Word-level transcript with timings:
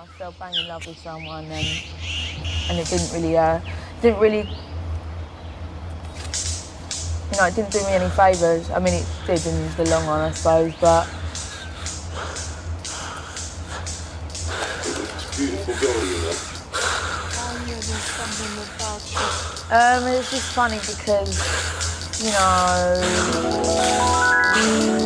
I 0.00 0.06
fell 0.16 0.34
bang 0.40 0.54
in 0.54 0.66
love 0.66 0.86
with 0.86 0.96
someone, 0.96 1.44
and 1.44 1.82
and 2.70 2.78
it 2.78 2.86
didn't 2.88 3.12
really, 3.12 3.36
uh, 3.36 3.60
didn't 4.00 4.18
really, 4.18 4.48
you 7.28 7.36
know, 7.36 7.44
it 7.44 7.54
didn't 7.54 7.70
do 7.70 7.80
me 7.80 7.92
any 7.92 8.08
favours. 8.08 8.70
I 8.70 8.78
mean, 8.78 8.94
it 8.94 9.06
did 9.26 9.44
in 9.44 9.76
the 9.76 9.84
long 9.90 10.06
run, 10.06 10.22
I 10.22 10.32
suppose, 10.32 10.72
but. 10.80 11.06
It's 15.12 15.36
beautiful 15.36 15.74
girl, 15.74 16.04
you 16.06 16.22
know. 16.22 16.32
Um, 19.70 20.06
it's 20.08 20.30
just 20.30 20.54
funny 20.54 20.78
because, 20.78 21.36
you 22.24 22.30
What's 24.50 24.99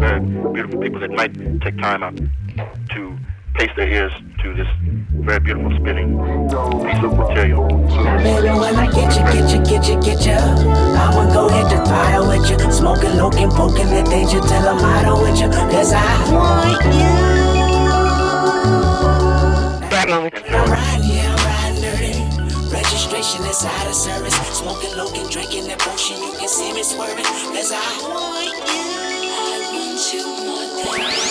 very 0.00 0.20
beautiful 0.52 0.80
people 0.80 0.98
that 1.00 1.10
might 1.10 1.34
take 1.60 1.76
time 1.78 2.02
out 2.02 2.16
to 2.16 3.18
pace 3.54 3.70
their 3.76 3.88
ears 3.88 4.12
to 4.42 4.54
this 4.54 4.66
very 5.20 5.40
beautiful 5.40 5.70
spinning 5.76 6.16
piece 6.48 7.04
of 7.04 7.16
material. 7.18 7.68
Baby, 8.24 8.48
when 8.56 8.74
I 8.76 8.86
get 8.90 9.12
you, 9.14 9.22
get 9.28 9.52
you, 9.52 9.60
get 9.62 9.88
you, 9.88 10.00
get 10.00 10.24
you, 10.24 10.32
I'ma 10.32 11.28
go 11.34 11.48
hit 11.48 11.68
the 11.68 11.84
throttle 11.84 12.28
with 12.28 12.48
you. 12.48 12.56
Smoking, 12.72 13.16
looking, 13.20 13.50
poking 13.50 13.90
the 13.92 14.02
danger 14.08 14.40
till 14.40 14.68
I'm 14.68 14.80
out 14.80 15.20
with 15.20 15.38
you. 15.38 15.48
Cause 15.50 15.92
I 15.92 16.32
want 16.32 16.80
you. 16.96 17.40
Bright 19.90 20.08
I'm 20.08 20.30
joy. 20.30 20.72
riding, 20.72 21.10
yeah, 21.12 21.36
I'm 21.36 21.44
riding 21.44 21.82
dirty. 21.84 22.72
Registration 22.72 23.44
is 23.44 23.64
out 23.64 23.86
of 23.86 23.94
service. 23.94 24.34
Smoking, 24.56 24.94
looking, 24.96 25.28
drinking 25.28 25.66
that 25.68 25.78
potion. 25.80 26.16
You 26.16 26.32
can 26.38 26.48
see 26.48 26.72
me 26.72 26.82
swerving. 26.82 27.24
Cause 27.52 27.72
I 27.74 28.08
want 28.08 28.44
you. 28.46 28.49
I 31.00 31.02
want 31.02 31.16
you 31.16 31.16
more 31.16 31.24
than 31.24 31.29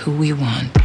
who 0.00 0.12
we 0.12 0.32
want. 0.32 0.79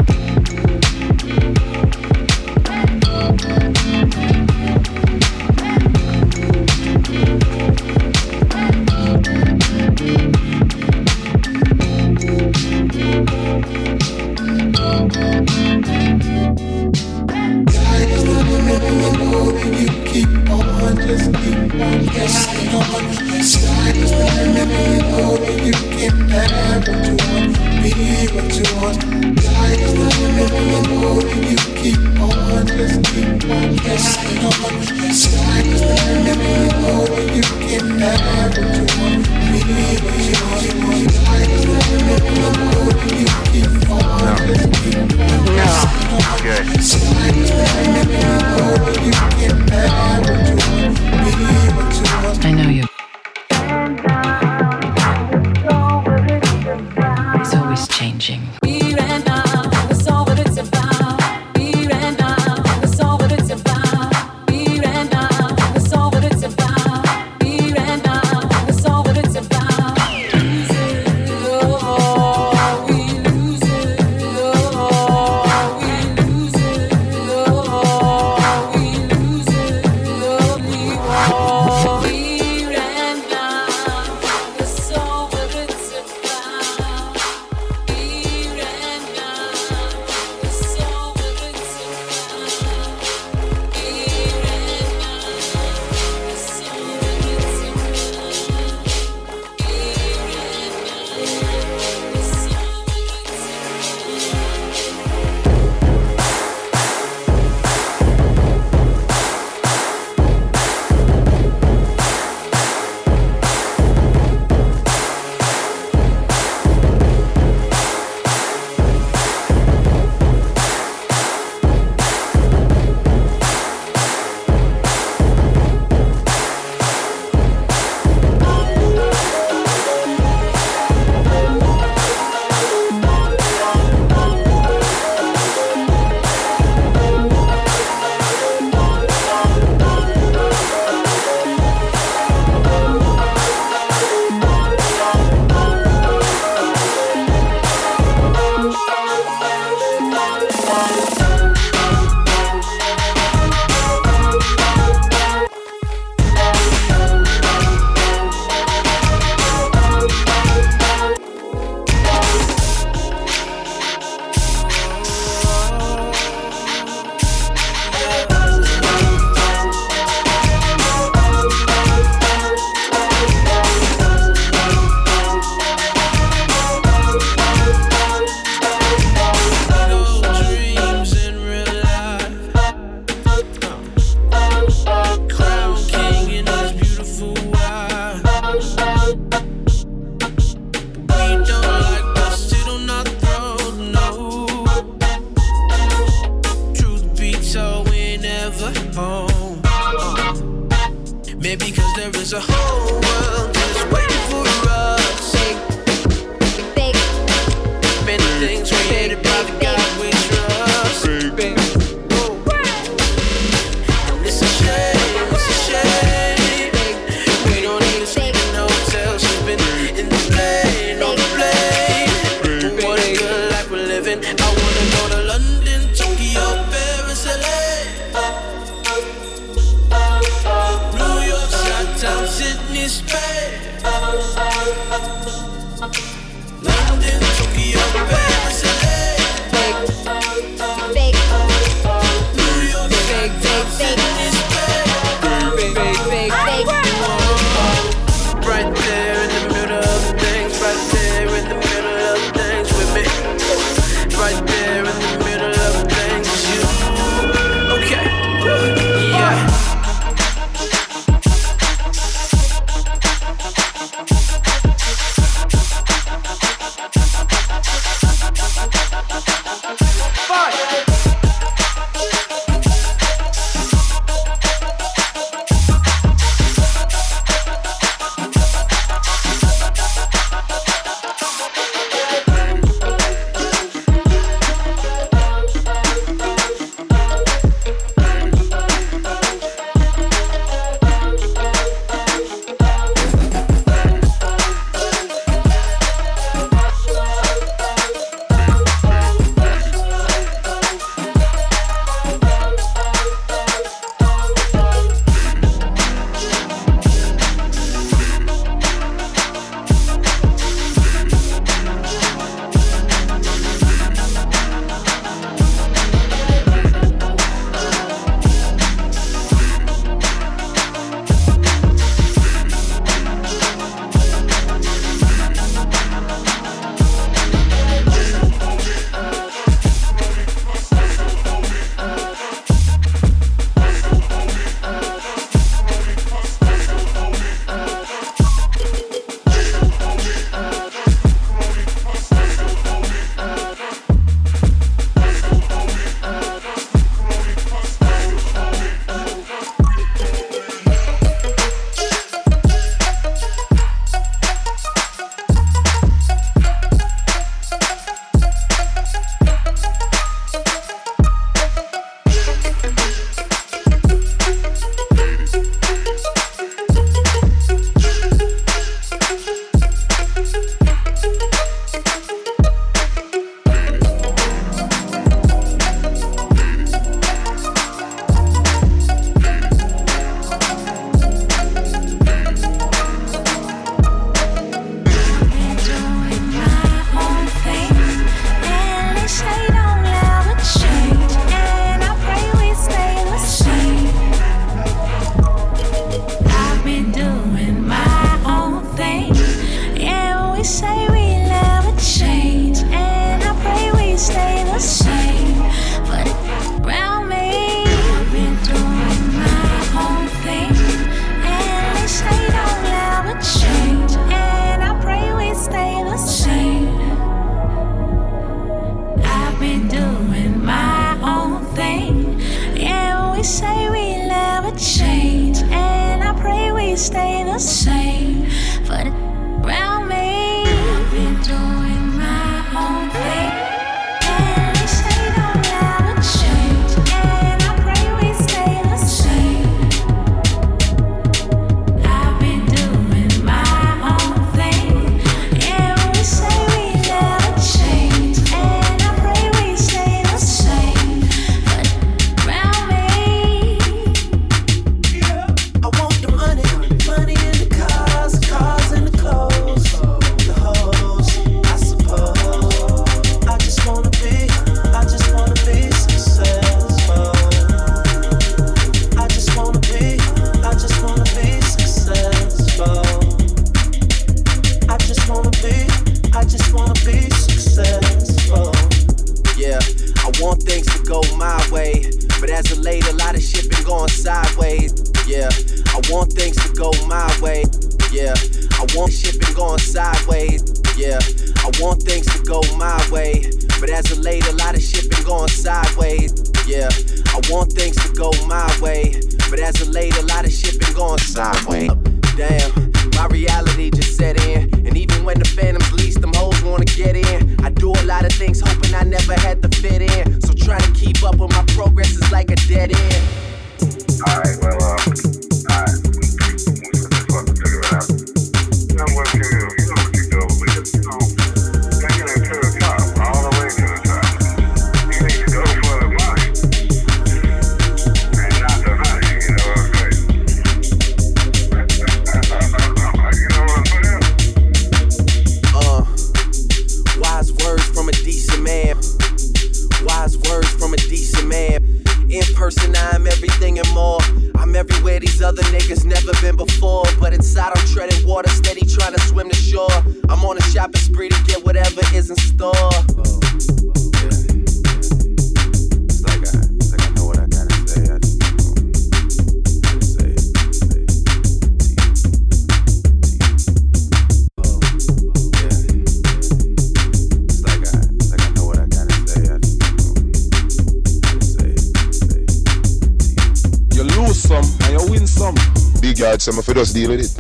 Us 576.66 576.74
deal 576.74 576.90
with 576.90 577.00
it. 577.02 577.15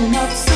catching 0.00 0.16
up. 0.16 0.49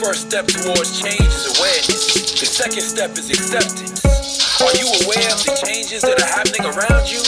first 0.00 0.30
step 0.30 0.46
towards 0.46 1.02
change 1.02 1.20
is 1.20 1.58
awareness. 1.58 2.40
The 2.40 2.46
second 2.46 2.80
step 2.80 3.10
is 3.18 3.28
acceptance. 3.28 4.00
Are 4.60 4.72
you 4.72 4.88
aware 5.04 5.28
of 5.28 5.44
the 5.44 5.60
changes 5.66 6.00
that 6.02 6.20
are 6.20 6.26
happening 6.26 6.64
around 6.64 7.04
you? 7.10 7.20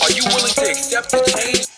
Are 0.00 0.12
you 0.12 0.24
willing 0.32 0.54
to 0.54 0.70
accept 0.70 1.10
the 1.10 1.20
change? 1.36 1.73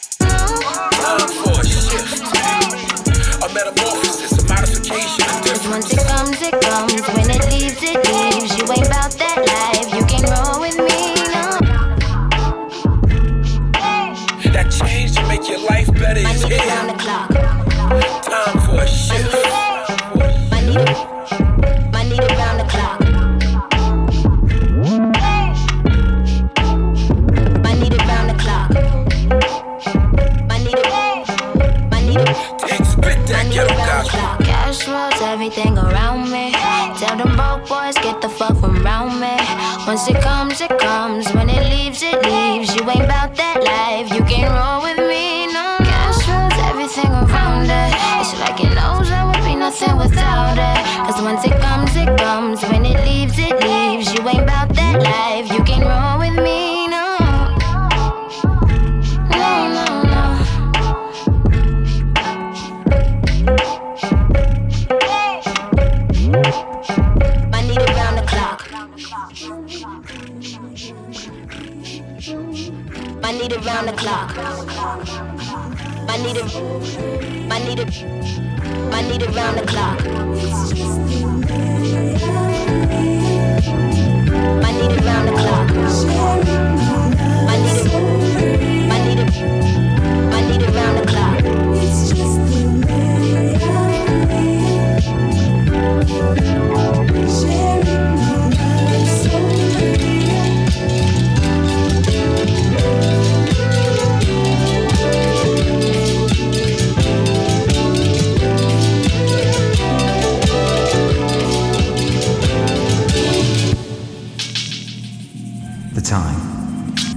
round 85.07 85.29
the 85.29 85.33
clock. 85.33 85.56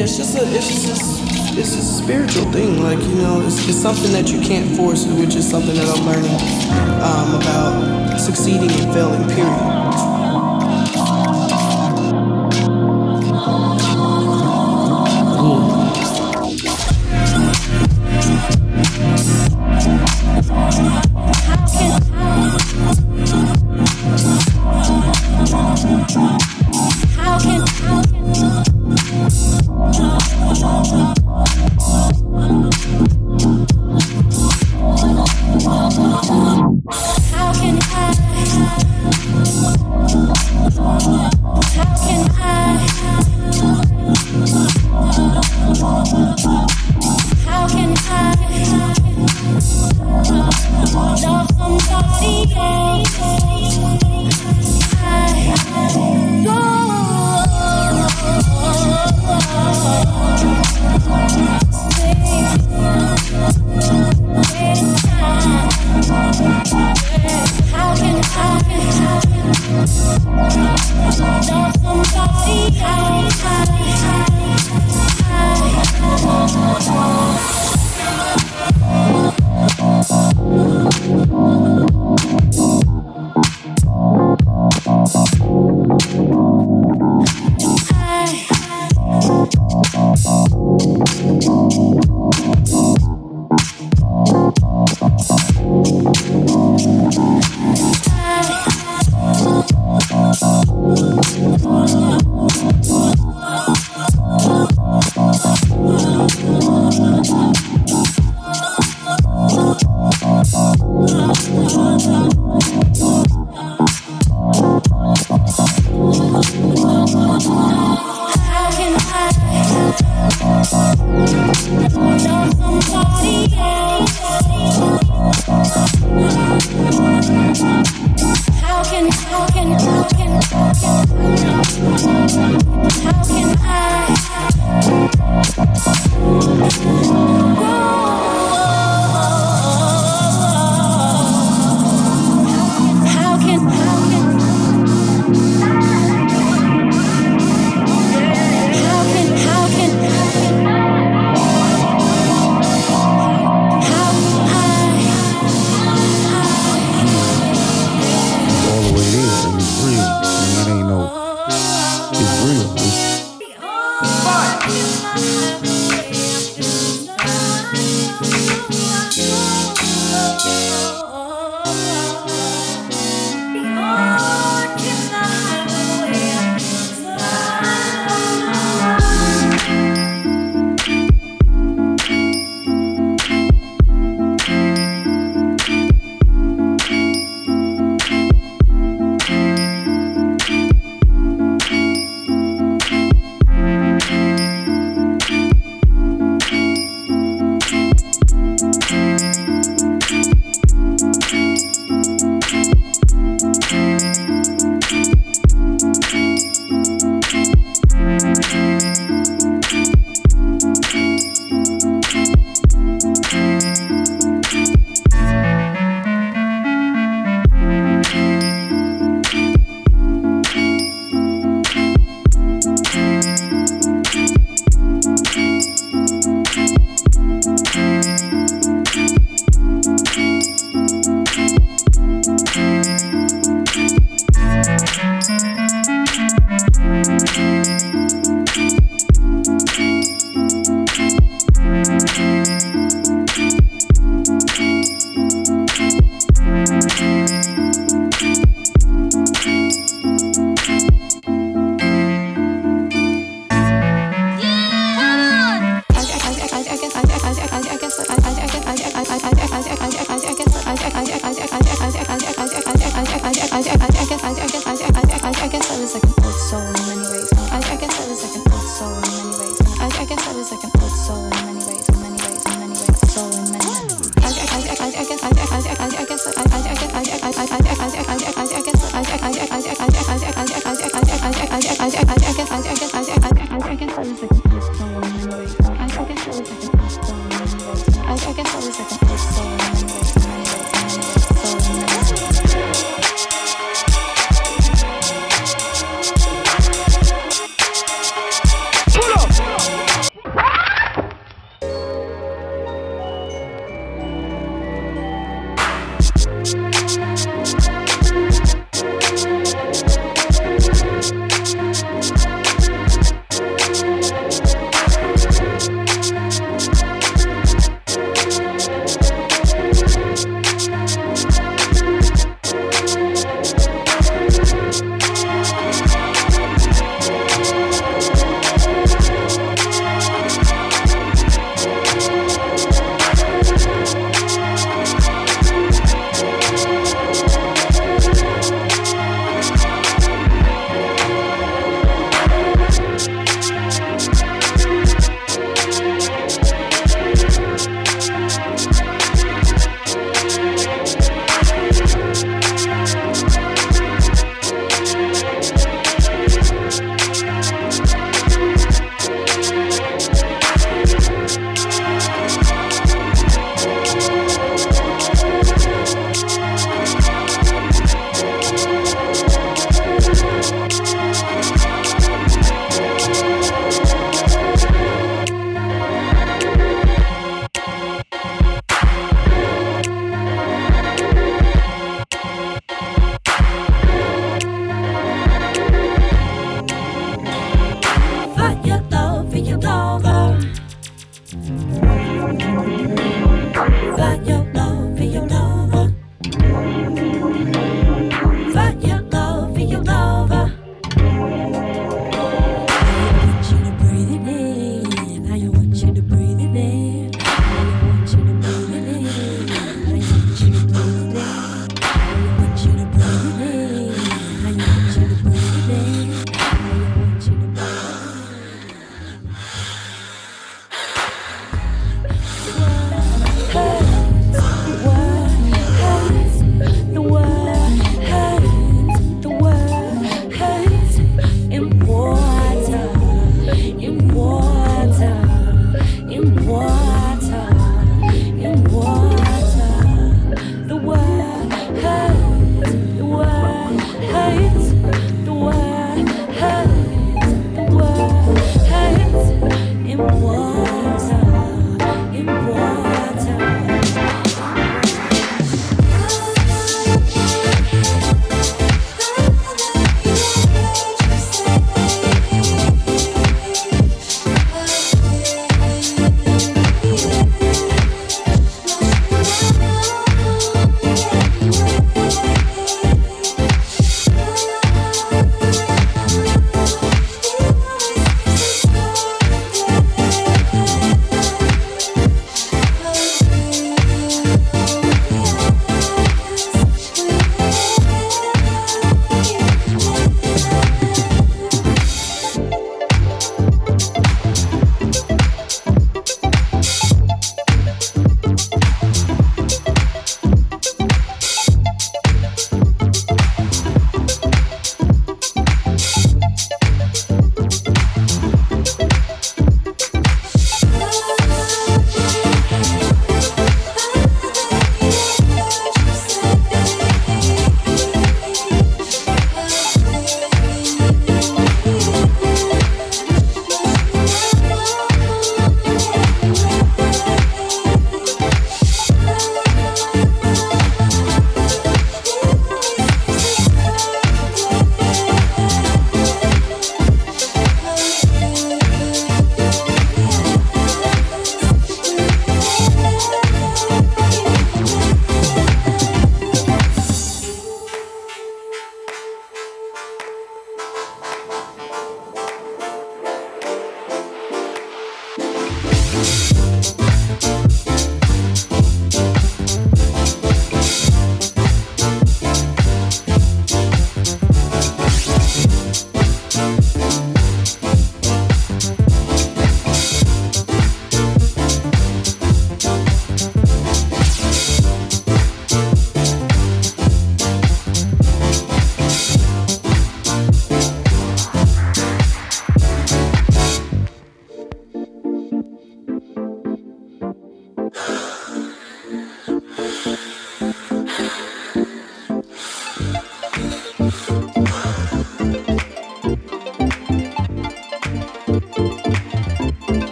yeah, 0.00 0.04
it's 0.04 0.16
just 0.16 0.34
a, 0.34 0.42
it's 0.56 0.86
just, 0.86 1.56
a, 1.56 1.60
it's 1.60 1.74
a 1.74 1.82
spiritual 1.82 2.50
thing. 2.52 2.82
Like 2.82 3.00
you 3.00 3.16
know, 3.16 3.42
it's, 3.42 3.68
it's 3.68 3.76
something 3.76 4.12
that 4.12 4.32
you 4.32 4.40
can't 4.40 4.74
force, 4.74 5.06
which 5.06 5.34
is 5.34 5.48
something 5.48 5.74
that 5.74 5.88
I'm 5.88 6.06
learning 6.06 6.32
um, 7.02 7.34
about 7.40 8.18
succeeding 8.18 8.70
and 8.70 8.94
failing. 8.94 9.28
Period. 9.28 10.19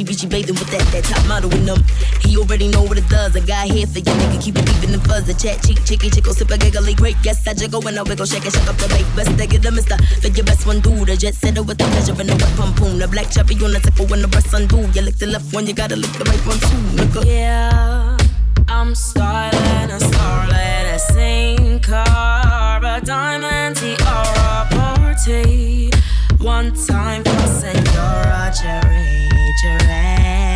Gucci, 0.00 0.26
Gucci 0.26 0.30
bathing 0.30 0.54
with 0.54 0.70
that, 0.70 0.84
that 0.92 1.04
top 1.04 1.26
model 1.26 1.52
in 1.52 1.64
them. 1.64 1.82
He 2.20 2.36
already 2.36 2.68
know 2.68 2.82
what 2.82 2.98
it 2.98 3.08
does. 3.08 3.36
I 3.36 3.40
got 3.40 3.66
here 3.66 3.86
for 3.86 3.98
you, 3.98 4.04
nigga. 4.04 4.42
Keep 4.42 4.58
it 4.58 4.66
deep 4.66 4.84
in 4.84 4.92
the 4.92 5.00
fuzz. 5.00 5.26
The 5.26 5.34
chat 5.34 5.62
cheek, 5.62 5.84
chicky, 5.84 6.10
chickle, 6.10 6.32
sip 6.32 6.50
a 6.50 6.58
giggly 6.58 6.94
great. 6.94 7.16
Yes, 7.22 7.46
I 7.46 7.54
jiggle 7.54 7.80
when 7.80 7.98
I 7.98 8.02
wiggle, 8.02 8.26
shake 8.26 8.46
it, 8.46 8.52
shake 8.52 8.68
up 8.68 8.76
the 8.76 8.88
bait. 8.88 9.06
Best 9.16 9.30
I 9.30 9.46
the 9.46 9.70
mister. 9.70 9.96
Figure 10.20 10.44
best 10.44 10.66
one, 10.66 10.80
dude. 10.80 11.08
The 11.08 11.16
jet 11.16 11.34
setter 11.34 11.62
with 11.62 11.78
the 11.78 11.84
pleasure 11.84 12.14
and 12.18 12.28
the 12.28 12.36
wet 12.36 12.76
boom 12.76 12.98
The 12.98 13.08
black 13.08 13.30
chappy 13.30 13.54
on 13.64 13.72
the 13.72 13.80
tackle 13.80 14.06
when 14.06 14.22
the 14.22 14.28
breast 14.28 14.52
undo. 14.54 14.80
You 14.94 15.02
lick 15.02 15.16
the 15.18 15.26
left 15.26 15.52
one, 15.52 15.66
you 15.66 15.74
gotta 15.74 15.96
lick 15.96 16.12
the 16.12 16.24
right 16.24 16.44
one 16.46 16.58
too, 16.58 16.82
nigga. 16.96 17.24
Yeah, 17.26 18.16
I'm 18.68 18.94
starlit, 18.94 19.90
a 19.90 20.00
starlit, 20.00 20.86
a 20.94 20.98
sink 20.98 21.84
car, 21.84 22.80
a 22.84 23.00
diamond 23.00 23.76
tiara 23.76 24.66
party. 24.70 25.90
One 26.38 26.72
time 26.72 27.22
for 27.22 27.46
Senora 27.46 28.52
Cherry 28.56 29.29
picturesque. 29.60 30.49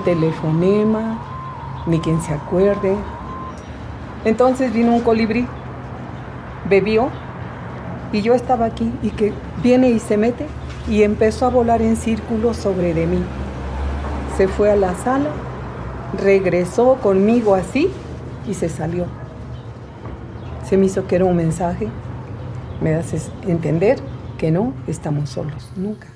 Telefonema, 0.00 1.18
ni 1.86 2.00
quien 2.00 2.20
se 2.20 2.32
acuerde. 2.34 2.96
Entonces 4.24 4.72
vino 4.72 4.92
un 4.92 5.00
colibrí, 5.00 5.46
bebió 6.68 7.08
y 8.12 8.22
yo 8.22 8.34
estaba 8.34 8.66
aquí 8.66 8.92
y 9.02 9.10
que 9.10 9.32
viene 9.62 9.90
y 9.90 9.98
se 9.98 10.16
mete 10.16 10.46
y 10.88 11.02
empezó 11.02 11.46
a 11.46 11.50
volar 11.50 11.82
en 11.82 11.96
círculos 11.96 12.56
sobre 12.56 12.92
de 12.94 13.06
mí. 13.06 13.22
Se 14.36 14.48
fue 14.48 14.70
a 14.70 14.76
la 14.76 14.94
sala, 14.94 15.30
regresó 16.22 16.96
conmigo 17.02 17.54
así 17.54 17.90
y 18.48 18.54
se 18.54 18.68
salió. 18.68 19.06
Se 20.68 20.76
me 20.76 20.86
hizo 20.86 21.06
que 21.06 21.16
era 21.16 21.24
un 21.24 21.36
mensaje. 21.36 21.88
Me 22.80 22.94
haces 22.94 23.30
entender 23.46 23.98
que 24.38 24.50
no 24.50 24.72
estamos 24.86 25.30
solos, 25.30 25.70
nunca. 25.76 26.06